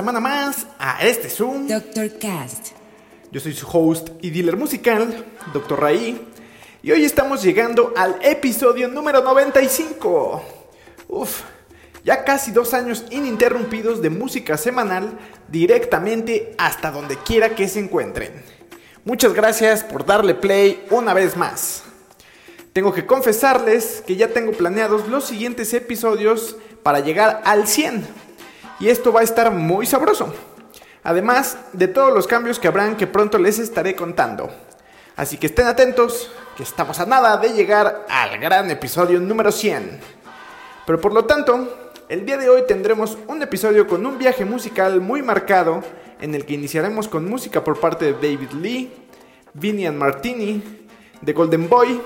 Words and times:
Semana 0.00 0.18
más 0.18 0.66
a 0.78 1.06
este 1.06 1.28
Zoom. 1.28 1.66
Dr. 1.66 2.18
Cast. 2.18 2.68
Yo 3.30 3.38
soy 3.38 3.52
su 3.52 3.68
host 3.70 4.08
y 4.22 4.30
dealer 4.30 4.56
musical, 4.56 5.26
Dr. 5.52 5.78
Raí, 5.78 6.26
y 6.82 6.90
hoy 6.90 7.04
estamos 7.04 7.42
llegando 7.42 7.92
al 7.94 8.16
episodio 8.22 8.88
número 8.88 9.22
95. 9.22 10.42
Uf, 11.06 11.42
ya 12.02 12.24
casi 12.24 12.50
dos 12.50 12.72
años 12.72 13.04
ininterrumpidos 13.10 14.00
de 14.00 14.08
música 14.08 14.56
semanal 14.56 15.18
directamente 15.48 16.54
hasta 16.56 16.90
donde 16.90 17.18
quiera 17.18 17.54
que 17.54 17.68
se 17.68 17.80
encuentren. 17.80 18.32
Muchas 19.04 19.34
gracias 19.34 19.84
por 19.84 20.06
darle 20.06 20.34
play 20.34 20.82
una 20.88 21.12
vez 21.12 21.36
más. 21.36 21.82
Tengo 22.72 22.94
que 22.94 23.04
confesarles 23.04 24.02
que 24.06 24.16
ya 24.16 24.28
tengo 24.28 24.52
planeados 24.52 25.08
los 25.08 25.26
siguientes 25.26 25.74
episodios 25.74 26.56
para 26.82 27.00
llegar 27.00 27.42
al 27.44 27.68
100. 27.68 28.29
Y 28.80 28.88
esto 28.88 29.12
va 29.12 29.20
a 29.20 29.24
estar 29.24 29.52
muy 29.52 29.86
sabroso. 29.86 30.32
Además 31.02 31.58
de 31.72 31.86
todos 31.86 32.12
los 32.12 32.26
cambios 32.26 32.58
que 32.58 32.66
habrán 32.66 32.96
que 32.96 33.06
pronto 33.06 33.38
les 33.38 33.58
estaré 33.58 33.94
contando. 33.94 34.50
Así 35.16 35.36
que 35.36 35.46
estén 35.46 35.66
atentos, 35.66 36.30
que 36.56 36.62
estamos 36.62 36.98
a 36.98 37.06
nada 37.06 37.36
de 37.36 37.50
llegar 37.50 38.06
al 38.08 38.38
gran 38.38 38.70
episodio 38.70 39.20
número 39.20 39.52
100. 39.52 40.00
Pero 40.86 41.00
por 41.00 41.12
lo 41.12 41.26
tanto, 41.26 41.92
el 42.08 42.24
día 42.24 42.38
de 42.38 42.48
hoy 42.48 42.62
tendremos 42.66 43.18
un 43.28 43.42
episodio 43.42 43.86
con 43.86 44.04
un 44.06 44.16
viaje 44.16 44.46
musical 44.46 45.00
muy 45.00 45.22
marcado 45.22 45.82
en 46.20 46.34
el 46.34 46.46
que 46.46 46.54
iniciaremos 46.54 47.06
con 47.06 47.28
música 47.28 47.62
por 47.62 47.78
parte 47.78 48.06
de 48.06 48.12
David 48.14 48.52
Lee, 48.52 48.92
Vinian 49.52 49.98
Martini, 49.98 50.86
The 51.22 51.34
Golden 51.34 51.68
Boy, 51.68 52.00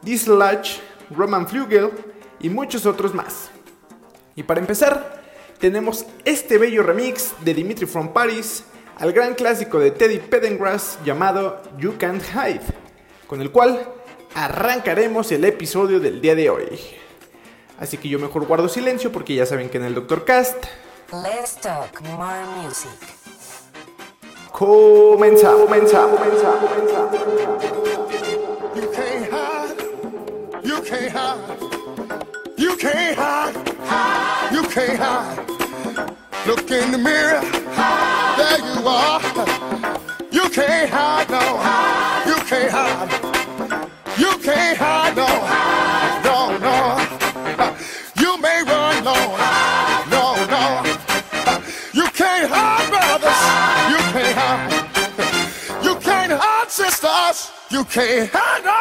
Dislodge, 0.00 0.80
Roman 1.10 1.46
Flugel 1.46 1.90
y 2.40 2.48
muchos 2.48 2.86
otros 2.86 3.14
más. 3.14 3.50
Y 4.34 4.42
para 4.42 4.60
empezar, 4.60 5.19
tenemos 5.60 6.06
este 6.24 6.56
bello 6.58 6.82
remix 6.82 7.34
de 7.44 7.52
Dimitri 7.54 7.86
from 7.86 8.12
Paris 8.12 8.64
al 8.98 9.12
gran 9.12 9.34
clásico 9.34 9.78
de 9.78 9.90
Teddy 9.90 10.18
Pendergrass 10.18 10.98
llamado 11.04 11.60
You 11.78 11.96
Can't 11.98 12.22
Hide, 12.34 12.62
con 13.26 13.40
el 13.42 13.50
cual 13.50 13.86
arrancaremos 14.34 15.30
el 15.32 15.44
episodio 15.44 16.00
del 16.00 16.20
día 16.20 16.34
de 16.34 16.48
hoy. 16.48 16.80
Así 17.78 17.98
que 17.98 18.08
yo 18.08 18.18
mejor 18.18 18.46
guardo 18.46 18.68
silencio 18.68 19.12
porque 19.12 19.34
ya 19.34 19.46
saben 19.46 19.68
que 19.68 19.78
en 19.78 19.84
el 19.84 19.94
Dr. 19.94 20.24
Cast 20.24 20.64
Let's 21.12 21.56
talk 21.56 22.00
more 22.02 22.44
music. 22.62 22.90
comenzamos, 24.52 25.62
comenzamos, 25.62 26.20
comenzamos, 26.20 26.70
comenzamos. 26.70 27.20
You 28.76 28.90
can't 28.92 29.26
hide. 29.30 29.76
You 30.62 30.82
can't 30.82 31.12
hide. 31.12 32.56
You 32.56 32.76
can't 32.76 33.18
hide. 33.18 33.69
You 34.52 34.62
can't 34.68 34.98
hide. 34.98 35.38
Look 36.46 36.70
in 36.70 36.92
the 36.92 36.98
mirror. 36.98 37.40
There 38.38 38.58
you 38.58 38.86
are. 38.86 39.20
You 40.30 40.48
can't 40.50 40.90
hide, 40.90 41.28
no. 41.28 41.40
Hide. 41.40 42.26
You 42.26 42.36
can't 42.50 42.70
hide. 42.70 43.10
You 44.16 44.32
can't 44.38 44.78
hide, 44.78 45.16
no. 45.16 45.28
No, 46.26 46.38
no. 46.66 46.76
You 48.22 48.40
may 48.40 48.62
run, 48.62 49.04
no. 49.04 49.18
No, 50.14 50.24
no. 50.54 50.64
You 51.92 52.06
can't 52.20 52.50
hide, 52.50 52.86
brothers. 52.90 53.42
You 53.92 54.00
can't 54.14 54.36
hide. 54.40 55.84
You 55.84 55.94
can't 55.96 56.32
hide, 56.32 56.70
sisters. 56.70 57.50
You 57.70 57.84
can't 57.84 58.30
hide, 58.32 58.64
no. 58.64 58.79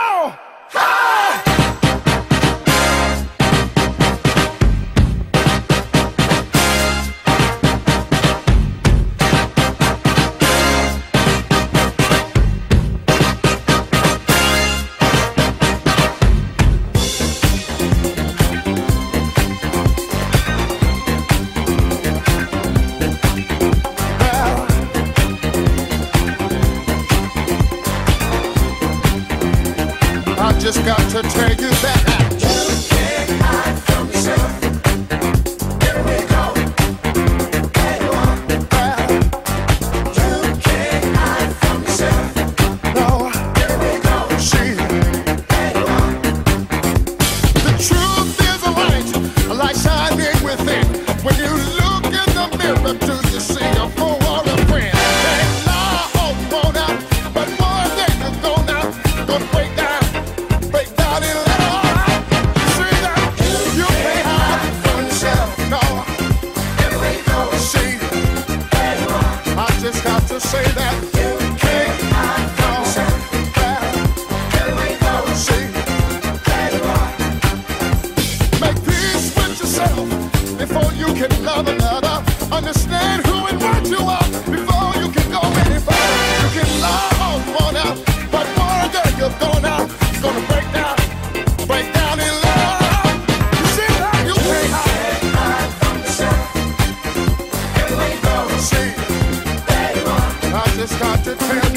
To 101.30 101.36
tell 101.36 101.69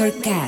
Dr. 0.00 0.22
Cast. 0.22 0.39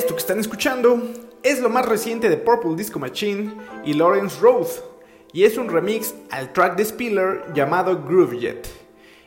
Esto 0.00 0.14
que 0.14 0.20
están 0.20 0.40
escuchando 0.40 0.98
es 1.42 1.60
lo 1.60 1.68
más 1.68 1.84
reciente 1.84 2.30
de 2.30 2.38
Purple 2.38 2.74
Disco 2.74 2.98
Machine 2.98 3.52
y 3.84 3.92
Lawrence 3.92 4.40
Roth, 4.40 4.82
y 5.30 5.44
es 5.44 5.58
un 5.58 5.68
remix 5.68 6.14
al 6.30 6.54
track 6.54 6.74
de 6.76 6.86
Spiller 6.86 7.52
llamado 7.52 8.02
Groove 8.02 8.38
Jet, 8.38 8.66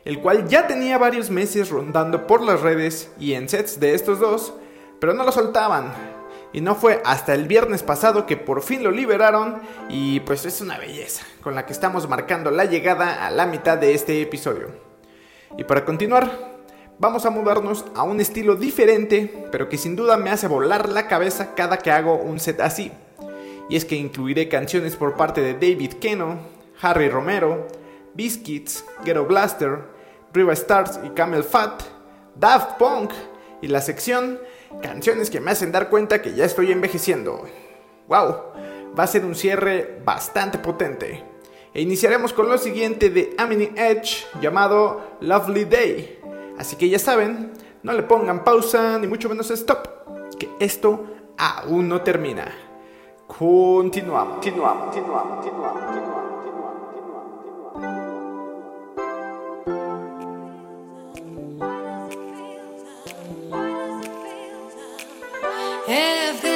el 0.03 0.19
cual 0.19 0.47
ya 0.47 0.65
tenía 0.65 0.97
varios 0.97 1.29
meses 1.29 1.69
rondando 1.69 2.25
por 2.25 2.41
las 2.41 2.61
redes 2.61 3.11
y 3.19 3.33
en 3.33 3.47
sets 3.49 3.79
de 3.79 3.93
estos 3.93 4.19
dos, 4.19 4.55
pero 4.99 5.13
no 5.13 5.23
lo 5.23 5.31
soltaban. 5.31 5.93
Y 6.53 6.61
no 6.61 6.73
fue 6.73 7.03
hasta 7.05 7.35
el 7.35 7.47
viernes 7.47 7.83
pasado 7.83 8.25
que 8.25 8.35
por 8.35 8.63
fin 8.63 8.83
lo 8.83 8.89
liberaron 8.89 9.61
y 9.89 10.21
pues 10.21 10.43
es 10.43 10.59
una 10.59 10.79
belleza, 10.79 11.23
con 11.43 11.53
la 11.53 11.67
que 11.67 11.73
estamos 11.73 12.09
marcando 12.09 12.49
la 12.49 12.65
llegada 12.65 13.27
a 13.27 13.29
la 13.29 13.45
mitad 13.45 13.77
de 13.77 13.93
este 13.93 14.19
episodio. 14.23 14.69
Y 15.55 15.65
para 15.65 15.85
continuar, 15.85 16.52
vamos 16.99 17.25
a 17.25 17.29
mudarnos 17.29 17.85
a 17.95 18.03
un 18.03 18.19
estilo 18.19 18.55
diferente, 18.55 19.47
pero 19.51 19.69
que 19.69 19.77
sin 19.77 19.95
duda 19.95 20.17
me 20.17 20.29
hace 20.29 20.47
volar 20.47 20.89
la 20.89 21.07
cabeza 21.07 21.55
cada 21.55 21.77
que 21.77 21.91
hago 21.91 22.15
un 22.15 22.39
set 22.39 22.59
así. 22.61 22.91
Y 23.69 23.75
es 23.75 23.85
que 23.85 23.95
incluiré 23.95 24.49
canciones 24.49 24.95
por 24.95 25.15
parte 25.15 25.41
de 25.41 25.53
David 25.53 25.93
Keno, 25.93 26.39
Harry 26.81 27.09
Romero, 27.09 27.67
Biscuits, 28.13 28.85
Ghetto 29.05 29.25
Blaster, 29.25 29.79
Riva 30.33 30.53
Stars 30.53 30.99
y 31.03 31.09
Camel 31.09 31.43
Fat, 31.43 31.83
Daft 32.35 32.77
Punk 32.77 33.11
y 33.61 33.67
la 33.67 33.81
sección 33.81 34.39
Canciones 34.81 35.29
que 35.29 35.39
me 35.39 35.51
hacen 35.51 35.71
dar 35.71 35.89
cuenta 35.89 36.21
que 36.21 36.33
ya 36.33 36.45
estoy 36.45 36.71
envejeciendo. 36.71 37.45
¡Wow! 38.07 38.35
Va 38.97 39.03
a 39.03 39.07
ser 39.07 39.23
un 39.23 39.35
cierre 39.35 39.99
bastante 40.03 40.57
potente. 40.57 41.23
E 41.73 41.81
iniciaremos 41.81 42.33
con 42.33 42.49
lo 42.49 42.57
siguiente 42.57 43.09
de 43.09 43.33
Amini 43.37 43.71
Edge 43.75 44.25
llamado 44.41 45.17
Lovely 45.21 45.65
Day. 45.65 46.19
Así 46.57 46.75
que 46.75 46.89
ya 46.89 46.99
saben, 46.99 47.53
no 47.81 47.93
le 47.93 48.03
pongan 48.03 48.43
pausa 48.43 48.97
ni 48.99 49.07
mucho 49.07 49.29
menos 49.29 49.49
stop, 49.51 49.87
que 50.37 50.49
esto 50.59 51.05
aún 51.37 51.89
no 51.89 52.01
termina. 52.01 52.53
Continuamos, 53.27 54.35
continuamos, 54.35 54.85
continuamos, 54.85 55.35
continuamos, 55.35 55.83
continuamos. 55.83 56.23
If 65.85 66.52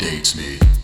updates 0.00 0.34
me. 0.34 0.79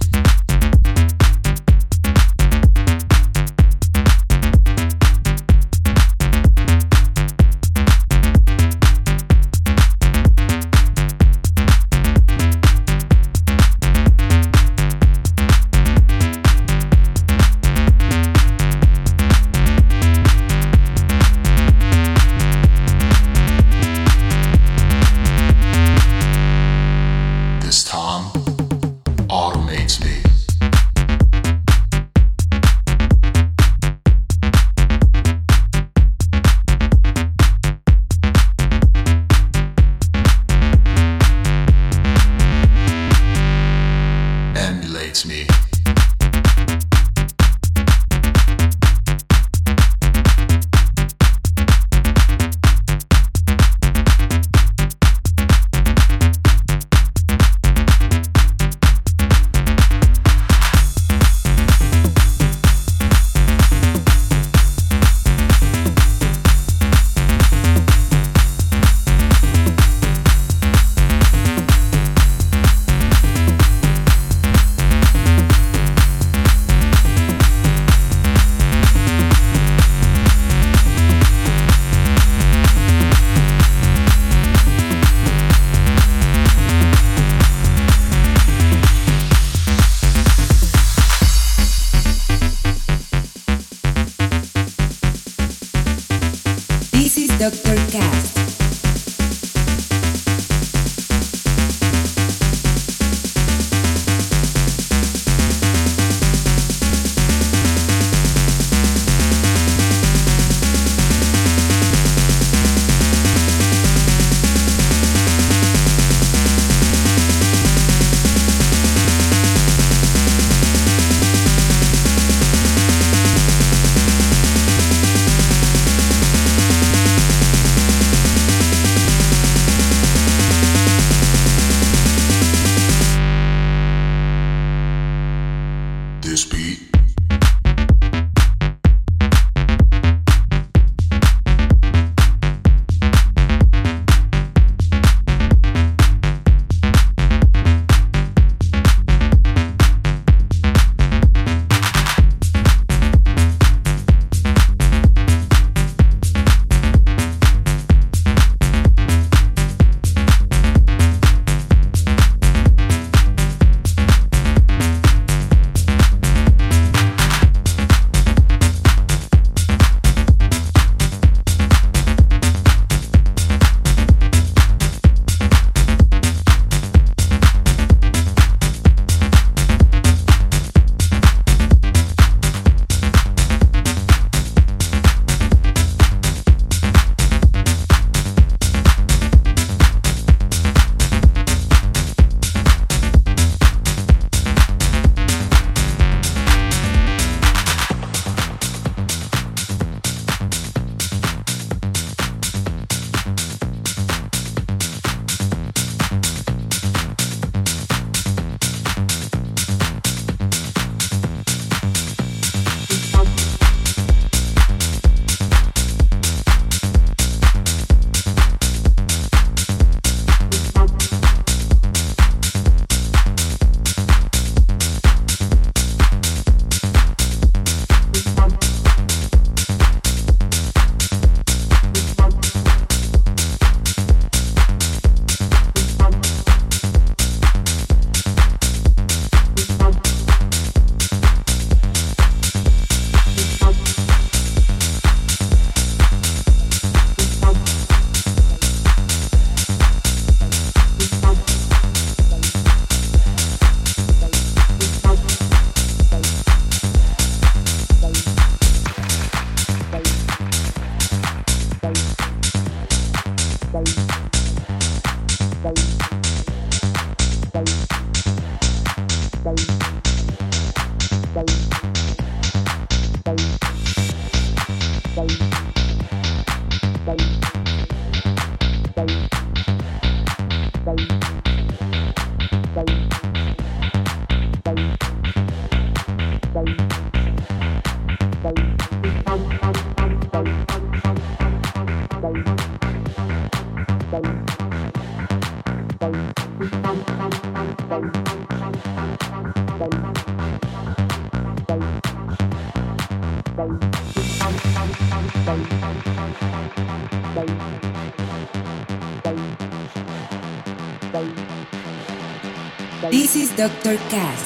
This 313.57 313.72
is 313.86 314.45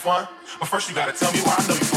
Fun. 0.00 0.26
But 0.58 0.68
first 0.68 0.88
you 0.88 0.94
gotta 0.94 1.12
tell 1.12 1.30
me 1.32 1.40
why 1.40 1.54
I 1.58 1.68
know 1.68 1.74
you 1.74 1.89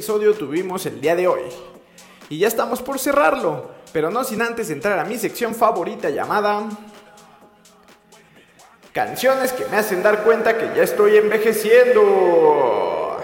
episodio 0.00 0.32
tuvimos 0.32 0.86
el 0.86 0.98
día 0.98 1.14
de 1.14 1.28
hoy. 1.28 1.42
Y 2.30 2.38
ya 2.38 2.48
estamos 2.48 2.80
por 2.80 2.98
cerrarlo, 2.98 3.70
pero 3.92 4.10
no 4.10 4.24
sin 4.24 4.40
antes 4.40 4.70
entrar 4.70 4.98
a 4.98 5.04
mi 5.04 5.18
sección 5.18 5.54
favorita 5.54 6.08
llamada... 6.08 6.66
Canciones 8.94 9.52
que 9.52 9.66
me 9.66 9.76
hacen 9.76 10.02
dar 10.02 10.24
cuenta 10.24 10.56
que 10.56 10.74
ya 10.74 10.84
estoy 10.84 11.18
envejeciendo. 11.18 13.18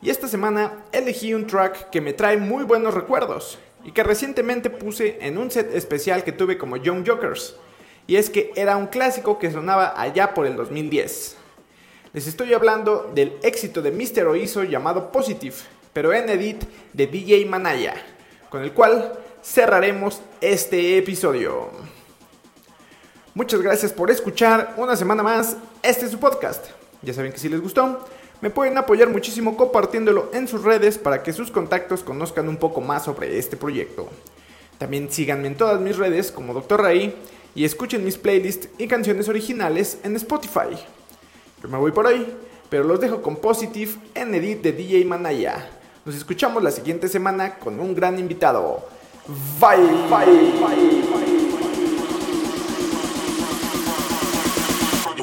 Y 0.00 0.10
esta 0.10 0.28
semana 0.28 0.84
elegí 0.92 1.34
un 1.34 1.48
track 1.48 1.90
que 1.90 2.00
me 2.00 2.12
trae 2.12 2.36
muy 2.36 2.62
buenos 2.62 2.94
recuerdos 2.94 3.58
y 3.82 3.90
que 3.90 4.04
recientemente 4.04 4.70
puse 4.70 5.18
en 5.20 5.38
un 5.38 5.50
set 5.50 5.74
especial 5.74 6.22
que 6.22 6.30
tuve 6.30 6.56
como 6.56 6.76
Young 6.76 7.04
Jokers. 7.04 7.56
Y 8.06 8.14
es 8.14 8.30
que 8.30 8.52
era 8.54 8.76
un 8.76 8.86
clásico 8.86 9.40
que 9.40 9.50
sonaba 9.50 10.00
allá 10.00 10.34
por 10.34 10.46
el 10.46 10.54
2010. 10.54 11.45
Les 12.16 12.26
estoy 12.26 12.54
hablando 12.54 13.12
del 13.14 13.36
éxito 13.42 13.82
de 13.82 13.90
Mr. 13.90 14.26
Oizo 14.28 14.64
llamado 14.64 15.12
Positive, 15.12 15.54
pero 15.92 16.14
en 16.14 16.30
edit 16.30 16.64
de 16.94 17.06
DJ 17.06 17.44
Manaya, 17.44 17.94
con 18.48 18.62
el 18.62 18.72
cual 18.72 19.18
cerraremos 19.44 20.22
este 20.40 20.96
episodio. 20.96 21.68
Muchas 23.34 23.60
gracias 23.60 23.92
por 23.92 24.10
escuchar 24.10 24.72
una 24.78 24.96
semana 24.96 25.22
más 25.22 25.58
este 25.82 26.06
es 26.06 26.10
su 26.10 26.18
podcast. 26.18 26.64
Ya 27.02 27.12
saben 27.12 27.32
que 27.32 27.38
si 27.38 27.50
les 27.50 27.60
gustó, 27.60 28.08
me 28.40 28.48
pueden 28.48 28.78
apoyar 28.78 29.10
muchísimo 29.10 29.54
compartiéndolo 29.54 30.30
en 30.32 30.48
sus 30.48 30.62
redes 30.62 30.96
para 30.96 31.22
que 31.22 31.34
sus 31.34 31.50
contactos 31.50 32.02
conozcan 32.02 32.48
un 32.48 32.56
poco 32.56 32.80
más 32.80 33.04
sobre 33.04 33.36
este 33.36 33.58
proyecto. 33.58 34.08
También 34.78 35.12
síganme 35.12 35.48
en 35.48 35.56
todas 35.58 35.82
mis 35.82 35.98
redes 35.98 36.32
como 36.32 36.54
Dr. 36.54 36.80
Ray 36.80 37.14
y 37.54 37.66
escuchen 37.66 38.06
mis 38.06 38.16
playlists 38.16 38.70
y 38.78 38.86
canciones 38.86 39.28
originales 39.28 39.98
en 40.02 40.16
Spotify. 40.16 40.78
Yo 41.62 41.68
me 41.68 41.78
voy 41.78 41.90
por 41.90 42.06
hoy, 42.06 42.26
pero 42.68 42.84
los 42.84 43.00
dejo 43.00 43.22
con 43.22 43.36
Positive 43.36 43.94
en 44.14 44.34
edit 44.34 44.60
de 44.62 44.72
DJ 44.72 45.04
Manaya. 45.06 45.70
Nos 46.04 46.14
escuchamos 46.14 46.62
la 46.62 46.70
siguiente 46.70 47.08
semana 47.08 47.58
con 47.58 47.80
un 47.80 47.94
gran 47.94 48.18
invitado. 48.18 48.86
Bye, 49.58 49.78
bye, 50.08 50.26
bye, 50.60 51.02
bye. 51.10 51.26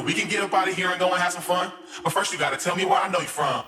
We 0.04 0.12
can 0.12 0.28
get 0.28 0.42
up 0.42 0.52
out 0.52 0.68
of 0.68 0.76
here 0.76 0.90
and 0.90 1.00
go 1.00 1.06
and 1.06 1.16
have 1.16 1.32
some 1.32 1.40
fun. 1.40 1.72
But 2.02 2.12
first 2.12 2.30
you 2.30 2.38
gotta 2.38 2.58
tell 2.58 2.76
me 2.76 2.84
where 2.84 3.00
I 3.00 3.08
know 3.08 3.20
you 3.20 3.26
from. 3.26 3.64